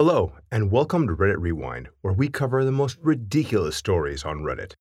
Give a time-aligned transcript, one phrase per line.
[0.00, 4.74] Hello, and welcome to Reddit Rewind, where we cover the most ridiculous stories on Reddit.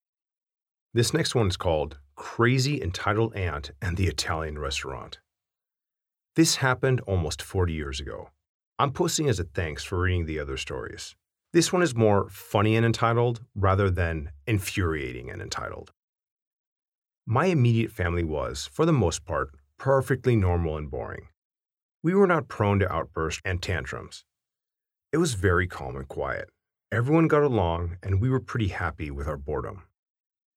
[0.93, 5.17] This next one is called Crazy Entitled Aunt and the Italian Restaurant.
[6.35, 8.29] This happened almost 40 years ago.
[8.77, 11.15] I'm posting as a thanks for reading the other stories.
[11.51, 15.93] This one is more funny and entitled rather than infuriating and entitled.
[17.25, 21.29] My immediate family was, for the most part, perfectly normal and boring.
[22.03, 24.23] We were not prone to outbursts and tantrums.
[25.17, 26.51] It was very calm and quiet.
[26.91, 29.81] Everyone got along, and we were pretty happy with our boredom.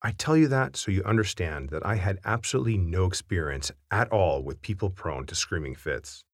[0.03, 4.43] I tell you that so you understand that I had absolutely no experience at all
[4.43, 6.25] with people prone to screaming fits.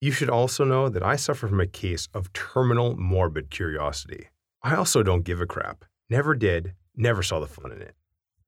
[0.00, 4.28] You should also know that I suffer from a case of terminal morbid curiosity.
[4.62, 5.84] I also don't give a crap.
[6.08, 7.96] Never did, never saw the fun in it.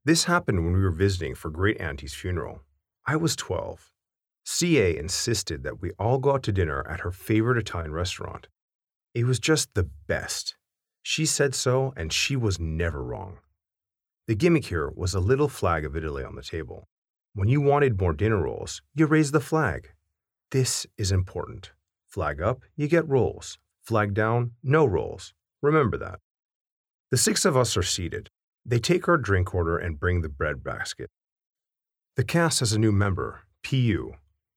[0.04, 2.62] This happened when we were visiting for Great Auntie's funeral.
[3.08, 3.90] I was 12.
[4.44, 8.46] CA insisted that we all go out to dinner at her favorite Italian restaurant.
[9.16, 10.56] It was just the best.
[11.02, 13.38] She said so, and she was never wrong.
[14.26, 16.86] The gimmick here was a little flag of Italy on the table.
[17.32, 19.88] When you wanted more dinner rolls, you raised the flag.
[20.50, 21.72] This is important.
[22.06, 23.56] Flag up, you get rolls.
[23.80, 25.32] Flag down, no rolls.
[25.62, 26.20] Remember that.
[27.10, 28.28] The six of us are seated.
[28.66, 31.08] They take our drink order and bring the bread basket.
[32.16, 34.12] The cast has a new member, PU,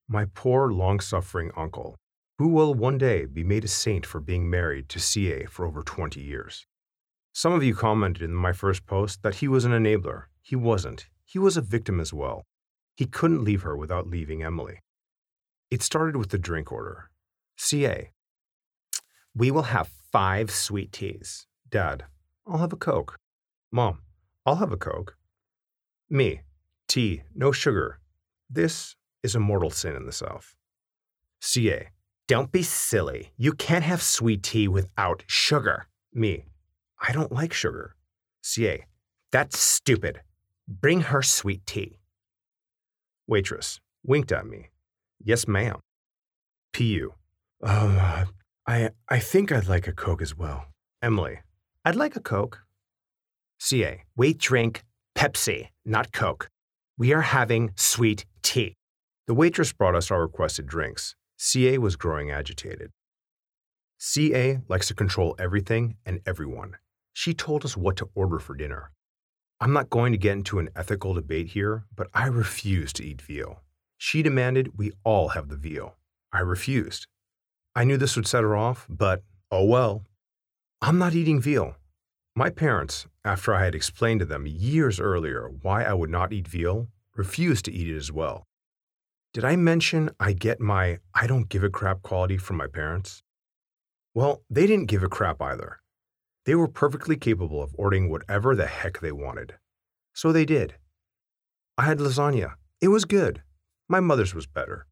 [0.09, 1.95] my poor, long suffering uncle,
[2.39, 5.83] who will one day be made a saint for being married to CA for over
[5.83, 6.65] 20 years.
[7.33, 10.23] Some of you commented in my first post that he was an enabler.
[10.41, 11.09] He wasn't.
[11.25, 12.45] He was a victim as well.
[12.95, 14.79] He couldn't leave her without leaving Emily.
[15.69, 17.11] It started with the drink order.
[17.57, 18.09] CA.
[19.35, 21.45] We will have five sweet teas.
[21.69, 22.05] Dad.
[22.47, 23.17] I'll have a Coke.
[23.69, 23.99] Mom.
[24.45, 25.17] I'll have a Coke.
[26.09, 26.39] Me.
[26.87, 27.99] Tea, no sugar.
[28.49, 30.55] This is a mortal sin in the South.
[31.41, 31.89] CA.
[32.29, 33.31] Don't be silly.
[33.37, 35.87] You can't have sweet tea without sugar.
[36.13, 36.45] Me.
[37.01, 37.95] I don't like sugar.
[38.43, 38.85] CA.
[39.31, 40.21] That's stupid.
[40.67, 41.97] Bring her sweet tea.
[43.25, 43.79] Waitress.
[44.05, 44.69] Winked at me.
[45.19, 45.79] Yes, ma'am.
[46.71, 47.15] PU.
[47.63, 47.99] Um,
[48.67, 50.65] I, I think I'd like a Coke as well.
[51.01, 51.39] Emily.
[51.83, 52.59] I'd like a Coke.
[53.59, 54.03] CA.
[54.15, 54.83] Wait, drink
[55.15, 56.47] Pepsi, not Coke.
[56.95, 58.75] We are having sweet tea.
[59.25, 61.15] The waitress brought us our requested drinks.
[61.41, 62.91] CA was growing agitated.
[63.97, 66.75] CA likes to control everything and everyone.
[67.13, 68.91] She told us what to order for dinner.
[69.61, 73.21] I'm not going to get into an ethical debate here, but I refuse to eat
[73.21, 73.61] veal.
[73.97, 75.95] She demanded we all have the veal.
[76.33, 77.07] I refused.
[77.73, 80.03] I knew this would set her off, but oh well.
[80.81, 81.77] I'm not eating veal.
[82.35, 86.49] My parents, after I had explained to them years earlier why I would not eat
[86.49, 88.45] veal, refused to eat it as well.
[89.31, 93.21] Did I mention I get my I don't give a crap quality from my parents?
[94.15, 95.81] Well, they didn't give a crap either.
[96.45, 99.53] They were perfectly capable of ordering whatever the heck they wanted.
[100.13, 100.75] So they did.
[101.77, 102.53] I had lasagna.
[102.81, 103.43] It was good.
[103.87, 104.87] My mother's was better.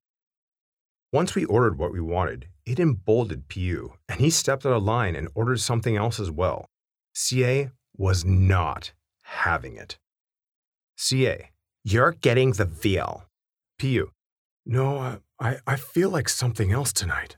[1.12, 5.16] Once we ordered what we wanted, it emboldened PU, and he stepped out of line
[5.16, 6.68] and ordered something else as well.
[7.14, 8.92] CA was not
[9.24, 9.98] having it.
[10.96, 11.50] CA,
[11.84, 13.24] you're getting the veal.
[13.80, 14.12] PU,
[14.68, 17.38] no, I, I feel like something else tonight.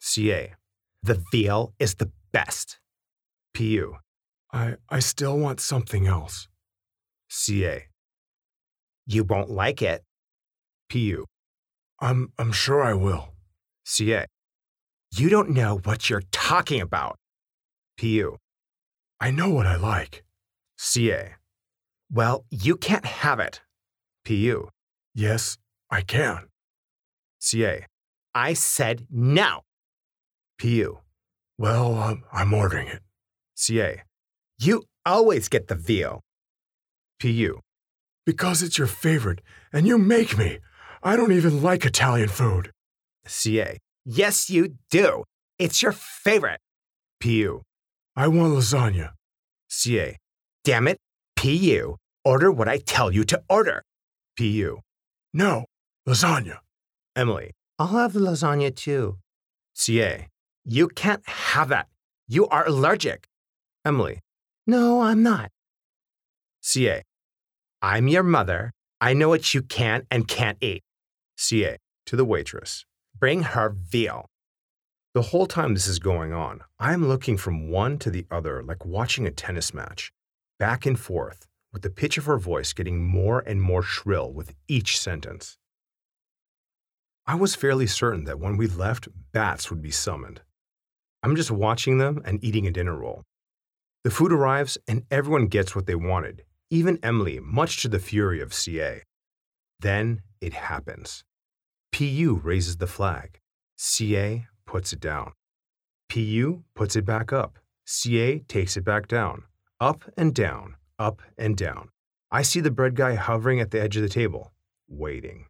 [0.00, 0.54] CA.
[1.02, 2.80] The veal is the best.
[3.54, 3.96] PU.
[4.52, 6.48] I, I still want something else.
[7.28, 7.86] CA.
[9.06, 10.02] You won't like it.
[10.90, 11.24] PU.
[12.00, 13.28] I'm, I'm sure I will.
[13.84, 14.26] CA.
[15.12, 17.16] You don't know what you're talking about.
[17.96, 18.36] PU.
[19.20, 20.24] I know what I like.
[20.78, 21.36] CA.
[22.10, 23.60] Well, you can't have it.
[24.24, 24.68] PU.
[25.14, 25.58] Yes,
[25.90, 26.48] I can.
[27.40, 27.86] CA.
[28.34, 29.62] I said no.
[30.58, 30.98] PU.
[31.58, 33.00] Well, um, I'm ordering it.
[33.54, 34.02] CA.
[34.58, 36.20] You always get the veal.
[37.20, 37.60] PU.
[38.24, 39.40] Because it's your favorite,
[39.72, 40.58] and you make me.
[41.02, 42.70] I don't even like Italian food.
[43.26, 43.78] CA.
[44.04, 45.24] Yes, you do.
[45.58, 46.60] It's your favorite.
[47.20, 47.62] PU.
[48.16, 49.12] I want lasagna.
[49.68, 50.16] CA.
[50.64, 50.98] Damn it.
[51.36, 51.96] PU.
[52.24, 53.82] Order what I tell you to order.
[54.38, 54.78] PU.
[55.32, 55.64] No,
[56.10, 56.58] Lasagna.
[57.14, 57.52] Emily.
[57.78, 59.18] I'll have the lasagna too.
[59.74, 60.26] CA.
[60.64, 61.86] You can't have that.
[62.26, 63.28] You are allergic.
[63.84, 64.18] Emily.
[64.66, 65.52] No, I'm not.
[66.62, 67.02] CA.
[67.80, 68.72] I'm your mother.
[69.00, 70.82] I know what you can and can't eat.
[71.36, 71.76] CA.
[72.06, 72.84] To the waitress.
[73.16, 74.26] Bring her veal.
[75.14, 78.84] The whole time this is going on, I'm looking from one to the other like
[78.84, 80.12] watching a tennis match,
[80.58, 84.54] back and forth, with the pitch of her voice getting more and more shrill with
[84.66, 85.56] each sentence.
[87.30, 90.40] I was fairly certain that when we left, bats would be summoned.
[91.22, 93.22] I'm just watching them and eating a dinner roll.
[94.02, 98.40] The food arrives and everyone gets what they wanted, even Emily, much to the fury
[98.40, 99.04] of CA.
[99.78, 101.22] Then it happens.
[101.92, 103.38] PU raises the flag.
[103.76, 105.30] CA puts it down.
[106.08, 107.60] PU puts it back up.
[107.84, 109.44] CA takes it back down.
[109.80, 111.90] Up and down, up and down.
[112.32, 114.50] I see the bread guy hovering at the edge of the table,
[114.88, 115.46] waiting.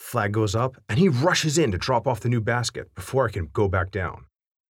[0.00, 3.30] Flag goes up, and he rushes in to drop off the new basket before I
[3.30, 4.24] can go back down.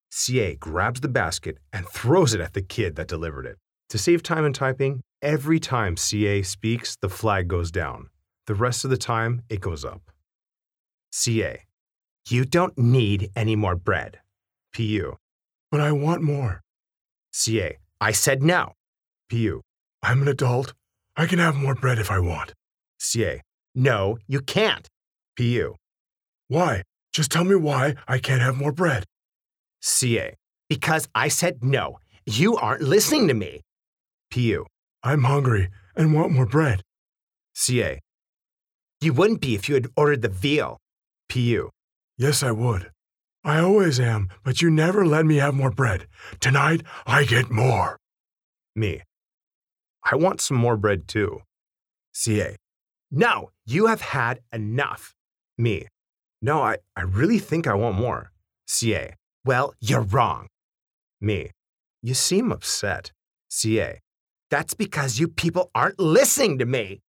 [0.09, 3.57] CA grabs the basket and throws it at the kid that delivered it.
[3.89, 8.09] To save time in typing, every time CA speaks, the flag goes down.
[8.47, 10.01] The rest of the time, it goes up.
[11.11, 11.63] CA.
[12.27, 14.19] You don't need any more bread.
[14.75, 15.15] PU.
[15.71, 16.61] But I want more.
[17.31, 17.77] CA.
[18.01, 18.73] I said no.
[19.29, 19.61] PU.
[20.01, 20.73] I'm an adult.
[21.15, 22.53] I can have more bread if I want.
[22.97, 23.41] CA.
[23.75, 24.89] No, you can't.
[25.39, 25.75] PU.
[26.49, 26.83] Why?
[27.13, 29.05] Just tell me why I can't have more bread.
[29.81, 30.35] CA.
[30.67, 31.99] Because I said no.
[32.25, 33.61] You aren't listening to me.
[34.31, 34.65] PU.
[35.01, 36.81] I'm hungry and want more bread.
[37.53, 38.01] CA.
[38.99, 40.77] You wouldn't be if you had ordered the veal.
[41.29, 41.69] PU.
[42.17, 42.91] Yes, I would.
[43.41, 46.05] I always am, but you never let me have more bread.
[46.41, 47.97] Tonight, I get more.
[48.75, 49.03] Me.
[50.03, 51.43] I want some more bread too.
[52.11, 52.57] CA.
[53.09, 55.15] No, you have had enough.
[55.59, 55.85] Me.
[56.41, 58.31] No, I, I really think I want more.
[58.65, 59.13] CA.
[59.43, 60.47] Well, you're wrong.
[61.19, 61.51] Me.
[62.01, 63.11] You seem upset.
[63.49, 63.99] CA.
[64.49, 67.01] That's because you people aren't listening to me.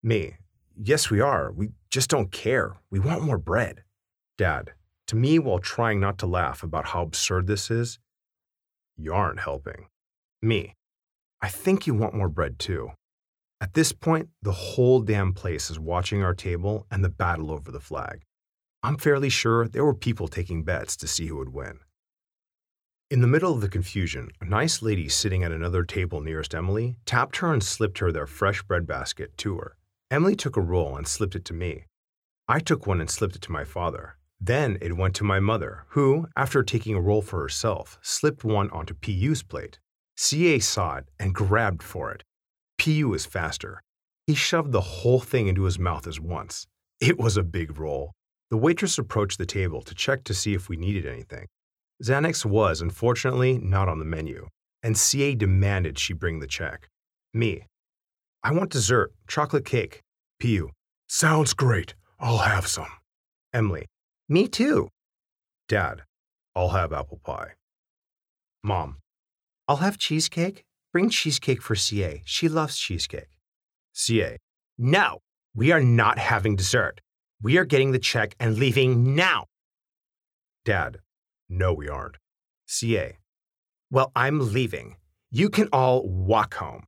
[0.00, 0.36] Me.
[0.80, 1.50] Yes, we are.
[1.50, 2.76] We just don't care.
[2.88, 3.82] We want more bread.
[4.38, 4.74] Dad.
[5.08, 7.98] To me, while trying not to laugh about how absurd this is,
[8.96, 9.86] you aren't helping.
[10.40, 10.76] Me.
[11.40, 12.92] I think you want more bread too.
[13.62, 17.70] At this point, the whole damn place is watching our table and the battle over
[17.70, 18.22] the flag.
[18.82, 21.78] I'm fairly sure there were people taking bets to see who would win.
[23.08, 26.96] In the middle of the confusion, a nice lady sitting at another table nearest Emily
[27.06, 29.76] tapped her and slipped her their fresh bread basket to her.
[30.10, 31.84] Emily took a roll and slipped it to me.
[32.48, 34.16] I took one and slipped it to my father.
[34.40, 38.70] Then it went to my mother, who, after taking a roll for herself, slipped one
[38.70, 39.78] onto PU's plate.
[40.16, 42.24] CA saw it and grabbed for it.
[42.82, 43.80] PU was faster.
[44.26, 46.66] He shoved the whole thing into his mouth at once.
[47.00, 48.10] It was a big roll.
[48.50, 51.46] The waitress approached the table to check to see if we needed anything.
[52.02, 54.48] Xanax was, unfortunately, not on the menu,
[54.82, 56.88] and CA demanded she bring the check.
[57.32, 57.66] Me.
[58.42, 60.00] I want dessert, chocolate cake.
[60.40, 60.70] PU.
[61.08, 61.94] Sounds great.
[62.18, 62.90] I'll have some.
[63.52, 63.86] Emily.
[64.28, 64.88] Me too.
[65.68, 66.02] Dad.
[66.56, 67.52] I'll have apple pie.
[68.64, 68.96] Mom.
[69.68, 70.64] I'll have cheesecake.
[70.92, 72.22] Bring cheesecake for CA.
[72.26, 73.38] She loves cheesecake.
[73.94, 74.36] CA.
[74.76, 75.20] No,
[75.54, 77.00] we are not having dessert.
[77.42, 79.46] We are getting the check and leaving now.
[80.64, 80.98] Dad,
[81.48, 82.16] no, we aren't.
[82.66, 83.18] CA,
[83.90, 84.96] well, I'm leaving.
[85.30, 86.84] You can all walk home.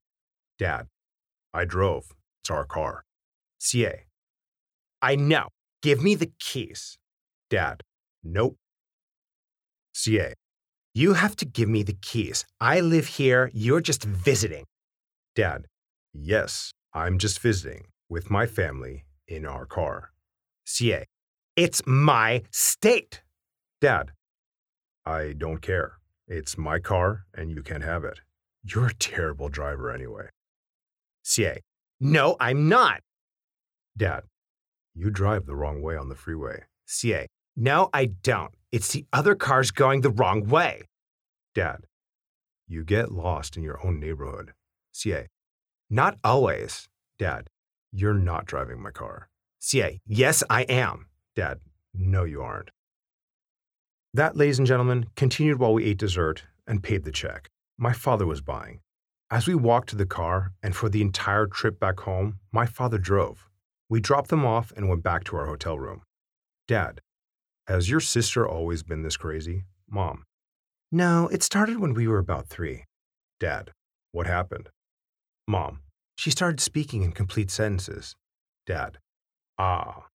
[0.59, 0.87] Dad,
[1.53, 2.15] I drove.
[2.43, 3.05] It's our car.
[3.59, 4.05] CA,
[5.03, 5.49] I know.
[5.83, 6.99] Give me the keys.
[7.50, 7.83] Dad,
[8.23, 8.57] nope.
[9.93, 10.35] CA,
[10.94, 12.44] you have to give me the keys.
[12.61, 13.50] I live here.
[13.52, 14.64] You're just visiting.
[15.35, 15.67] Dad,
[16.12, 20.12] yes, I'm just visiting with my family in our car.
[20.64, 21.05] CA.
[21.56, 23.23] It's my state.
[23.81, 24.12] Dad.
[25.05, 25.94] I don't care.
[26.29, 28.21] It's my car and you can't have it.
[28.62, 30.28] You're a terrible driver anyway.
[31.25, 31.61] CA.
[32.00, 33.00] No, I'm not.
[33.97, 34.23] Dad.
[34.95, 36.62] You drive the wrong way on the freeway.
[36.87, 37.26] CA.
[37.56, 38.52] No, I don't.
[38.73, 40.82] It's the other cars going the wrong way.
[41.54, 41.87] Dad.
[42.66, 44.52] You get lost in your own neighborhood.
[44.92, 45.28] CA.
[45.88, 46.88] Not always.
[47.18, 47.49] Dad.
[47.92, 49.28] You're not driving my car.
[49.61, 51.06] CA, yes, I am.
[51.37, 51.61] Dad,
[51.94, 52.70] no, you aren't.
[54.12, 57.49] That, ladies and gentlemen, continued while we ate dessert and paid the check.
[57.78, 58.80] My father was buying.
[59.30, 62.99] As we walked to the car and for the entire trip back home, my father
[62.99, 63.49] drove.
[63.88, 66.02] We dropped them off and went back to our hotel room.
[66.68, 67.00] Dad,
[67.66, 69.64] has your sister always been this crazy?
[69.88, 70.25] Mom,
[70.92, 72.85] no, it started when we were about three.
[73.40, 73.73] Dad,
[74.12, 74.68] what happened?
[75.47, 75.80] Mom,
[76.16, 78.14] she started speaking in complete sentences.
[78.66, 78.99] Dad,
[79.59, 80.06] Ah.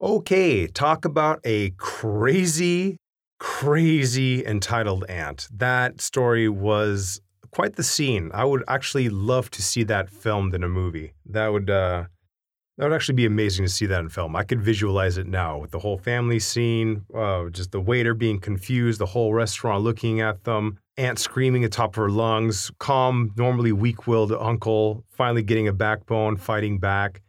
[0.00, 2.96] Okay, talk about a crazy,
[3.40, 5.48] crazy entitled aunt.
[5.52, 7.20] That story was
[7.50, 8.30] quite the scene.
[8.32, 11.14] I would actually love to see that filmed in a movie.
[11.26, 12.04] That would uh
[12.78, 14.36] that would actually be amazing to see that in film.
[14.36, 18.38] I could visualize it now with the whole family scene, uh, just the waiter being
[18.38, 23.32] confused, the whole restaurant looking at them, aunt screaming at top of her lungs, calm,
[23.36, 27.20] normally weak-willed uncle finally getting a backbone, fighting back.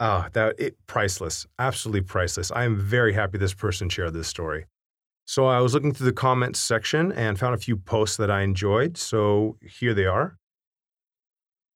[0.00, 2.50] Oh, that it priceless, absolutely priceless.
[2.50, 4.64] I am very happy this person shared this story.
[5.26, 8.40] So I was looking through the comments section and found a few posts that I
[8.40, 10.38] enjoyed, so here they are.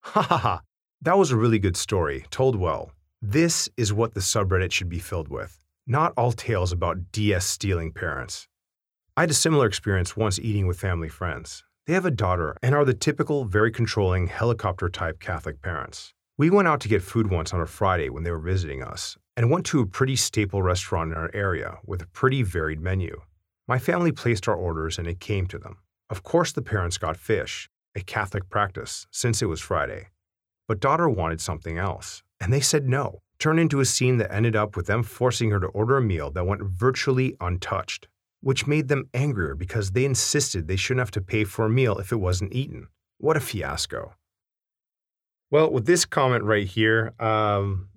[0.01, 0.61] Ha ha ha,
[1.03, 2.91] that was a really good story, told well.
[3.21, 5.59] This is what the subreddit should be filled with,
[5.89, 8.47] not all tales about DS stealing parents.
[9.17, 11.65] I had a similar experience once eating with family friends.
[11.89, 16.15] They have a daughter and are the typical, very controlling, helicopter type Catholic parents.
[16.37, 19.17] We went out to get food once on a Friday when they were visiting us,
[19.37, 23.21] and went to a pretty staple restaurant in our area with a pretty varied menu.
[23.67, 25.79] My family placed our orders and it came to them.
[26.09, 30.07] Of course, the parents got fish, a Catholic practice, since it was Friday.
[30.69, 34.57] But daughter wanted something else, and they said no, turned into a scene that ended
[34.57, 38.09] up with them forcing her to order a meal that went virtually untouched,
[38.41, 41.99] which made them angrier because they insisted they shouldn't have to pay for a meal
[41.99, 42.89] if it wasn't eaten.
[43.19, 44.15] What a fiasco.
[45.51, 47.89] Well, with this comment right here, um,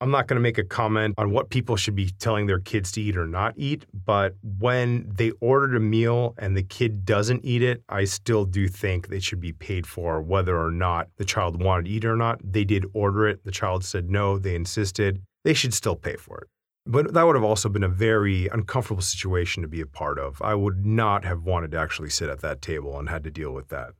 [0.00, 2.92] I'm not going to make a comment on what people should be telling their kids
[2.92, 7.44] to eat or not eat, but when they ordered a meal and the kid doesn't
[7.46, 11.24] eat it, I still do think they should be paid for whether or not the
[11.24, 12.40] child wanted to eat it or not.
[12.44, 13.42] They did order it.
[13.44, 15.22] The child said no, they insisted.
[15.44, 16.48] They should still pay for it.
[16.84, 20.42] But that would have also been a very uncomfortable situation to be a part of.
[20.42, 23.52] I would not have wanted to actually sit at that table and had to deal
[23.52, 23.92] with that.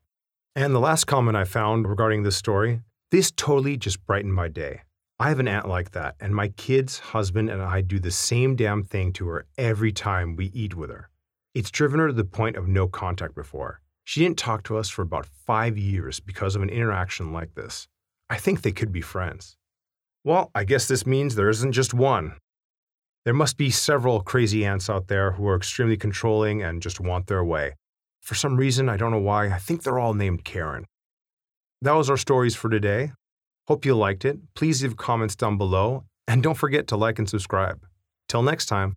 [0.55, 2.81] And the last comment I found regarding this story
[3.13, 4.83] this totally just brightened my day.
[5.19, 8.55] I have an aunt like that, and my kids, husband, and I do the same
[8.55, 11.09] damn thing to her every time we eat with her.
[11.55, 13.81] It's driven her to the point of no contact before.
[14.05, 17.89] She didn't talk to us for about five years because of an interaction like this.
[18.29, 19.57] I think they could be friends.
[20.23, 22.35] Well, I guess this means there isn't just one.
[23.25, 27.27] There must be several crazy aunts out there who are extremely controlling and just want
[27.27, 27.73] their way.
[28.21, 30.85] For some reason, I don't know why, I think they're all named Karen.
[31.81, 33.13] That was our stories for today.
[33.69, 34.39] Hope you liked it.
[34.55, 37.85] Please leave comments down below, and don't forget to like and subscribe.
[38.29, 38.95] Till next time.